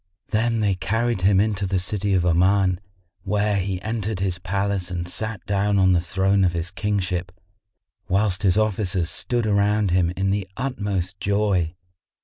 Then 0.29 0.61
they 0.61 0.73
carried 0.73 1.21
him 1.21 1.39
into 1.39 1.67
the 1.67 1.77
city 1.77 2.15
of 2.15 2.25
Oman, 2.25 2.79
where 3.21 3.57
he 3.57 3.79
entered 3.83 4.19
his 4.19 4.39
palace 4.39 4.89
and 4.89 5.07
sat 5.07 5.45
down 5.45 5.77
on 5.77 5.91
the 5.91 6.01
throne 6.01 6.43
of 6.43 6.53
his 6.53 6.71
kingship, 6.71 7.31
whilst 8.07 8.41
his 8.41 8.57
officers 8.57 9.11
stood 9.11 9.45
around 9.45 9.91
him 9.91 10.11
in 10.17 10.31
the 10.31 10.47
utmost 10.57 11.19
joy. 11.19 11.75